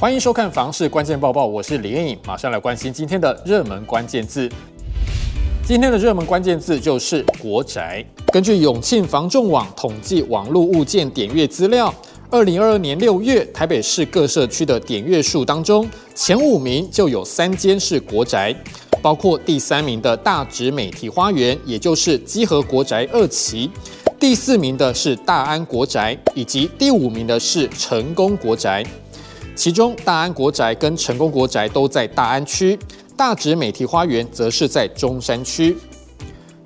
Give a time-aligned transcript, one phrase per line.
[0.00, 4.50] 欢迎收看《房市关键报报》，我是李彦颖，马上来关心今天的热门关键字。
[5.62, 8.02] 今天的热门关键字就是国宅。
[8.32, 11.94] 根据永庆房仲网统计网络物件点阅资料，
[12.30, 18.56] 二零二二年六月台北市各社区的点阅数当中，前五名就有三间是国宅，
[19.02, 23.70] 包括第三名的大直美堤花园，也就是基和国宅二期。
[24.18, 28.82] 第四名的是大安国宅，以及第五名的是成功国宅。
[29.60, 32.78] 其中，大安国宅跟成功国宅都在大安区，
[33.14, 35.76] 大直美堤花园则是在中山区。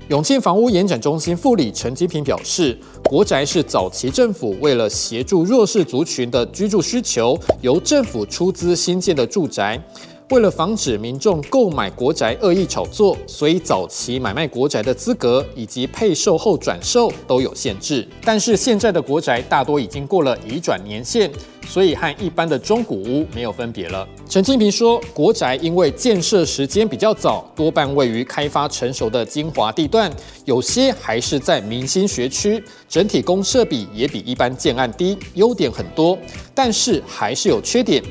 [0.07, 9.83] 永庆房屋延展中心副理陈金平表示，国宅是早期政府为了协助弱势族群的居住需求，由政府出资新建的住宅。
[10.31, 18.09] 为了防止民众购买国宅恶意炒作，所以早期买卖国宅的资格以及配售后转售都有限制。
[18.23, 21.31] 但是现在的国宅大多已经过了移转年限，
[21.67, 24.07] 所以和一般的中古屋没有分别了。
[24.29, 30.11] 陈清平说，国宅因为建设时间比较早，多半位于开发成熟的精华地段，
[30.45, 36.19] 有些还是在明星学区，整体公设比也比一般建案低，优点很多，
[36.55, 38.03] 但是还是有缺点。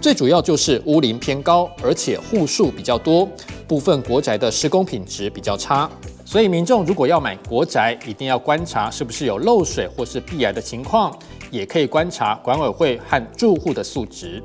[0.00, 3.28] 最主要就是屋龄偏高，而且户数比较多，
[3.68, 5.88] 部分国宅的施工品质比较差，
[6.32, 11.14] 所以民众如果要买国宅，一定要观察是不是有漏水或是避癌的情况，
[11.50, 14.42] 也可以观察管委会和住户的素质。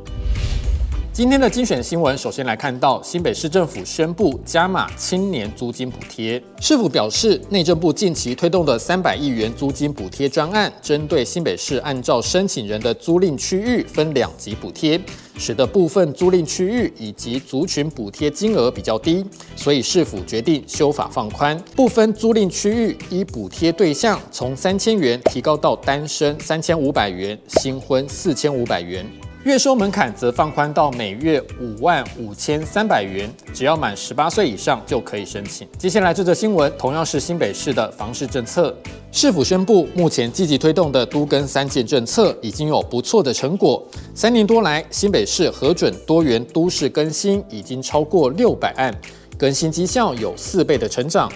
[1.18, 6.40] 今天的精选新闻，首先来看到新北市政府宣布加码青年租金补贴。
[6.62, 15.02] 市府表示，内政部近期推动的三百亿元租金补贴专案，针对新北市按照申请人的租赁区域分两级补贴，
[15.40, 29.04] 使得部分租赁区域以及族群补贴金额比较低，所以市府决定修法放宽，部分租赁区域依补贴对象从三千元提高到单身三千五百元，新婚四千五百元。
[29.48, 35.66] 月收门槛则放宽到每月五万五千三百元，只要满十八岁以上就可以申请。
[35.78, 38.76] 接下来这则新闻同样是新北市的房市政策，
[39.10, 43.82] 市府宣布，目前积极推动的都更三建政策已经有不错的成果。
[44.14, 48.94] 三年多来，新北市核准多元都市更新已经超过六百案，
[49.38, 51.32] 更新绩效有四倍的成长。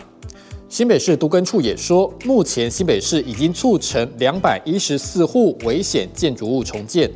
[0.67, 7.09] 新北市都更处也说，目前新北市已经促成两百一十四户危险建筑物重建。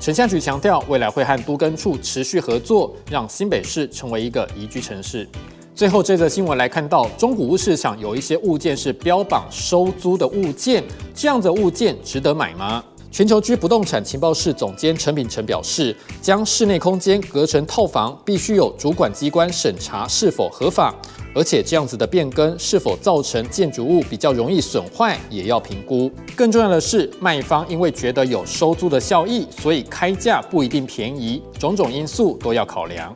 [0.00, 5.28] 城乡局强调，未来会和都更处持续合作，让新北市成为一个宜居城市。
[5.74, 12.82] 最后这则新闻来看到，中古屋市场有一些物件是标榜收租的物件，这样的物件值得买吗？
[13.10, 20.94] 全球居不动产情报室总监陈秉成表示，将室内空间隔成套房，必须有主管机关审查是否合法。
[21.34, 26.10] 而且这样子的变更是否造成建筑物比较容易损坏，也要评估。
[26.36, 33.14] 更重要的是，卖方因为觉得有收租的效益，所以开价不一定便宜，种种因素都要考量。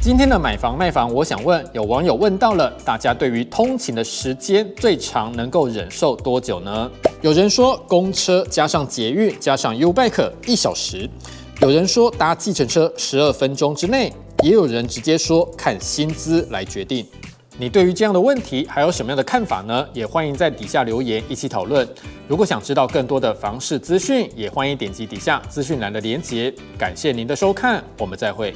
[0.00, 6.90] 今天的买房卖房，我想问，有网友问到了，大家对于通勤的时间最长能够忍受多久呢？
[7.22, 11.08] 有人说公车加上捷运加上 U-Bike 一小时，
[11.60, 14.12] 有人说搭计程车十二分钟之内，
[14.42, 17.06] 也有人直接说看薪资来决定。
[17.58, 19.86] 你对于这样的问题还有什么样的看法呢？
[19.92, 21.88] 也欢迎在底下留言一起讨论。
[22.26, 26.52] 如果想知道更多的房市资讯，也欢迎点击底下资讯栏的连结。
[26.76, 28.52] 感谢您的收看，我们再会。